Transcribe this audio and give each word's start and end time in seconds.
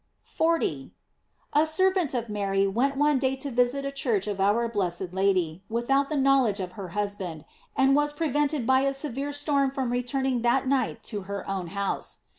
* 0.19 0.23
40.— 0.23 0.95
A 1.53 1.67
servant 1.67 2.15
of 2.15 2.27
Mary 2.27 2.65
went 2.65 2.97
one 2.97 3.19
day 3.19 3.35
to 3.35 3.51
visit 3.51 3.85
a 3.85 3.91
church 3.91 4.25
of 4.25 4.41
our 4.41 4.67
blessed 4.67 5.13
Lady, 5.13 5.61
without 5.69 6.09
the 6.09 6.17
knowl 6.17 6.47
edge 6.47 6.59
of 6.59 6.71
her 6.71 6.87
husband, 6.97 7.45
and 7.75 7.91
she 7.91 7.95
was 7.95 8.11
prevented 8.11 8.65
by 8.65 8.79
a 8.79 8.95
severe 8.95 9.31
storm 9.31 9.69
from 9.69 9.91
returning 9.91 10.41
that 10.41 10.67
night 10.67 11.03
to 11.03 11.21
her 11.29 11.47
own 11.47 11.67
house. 11.67 12.21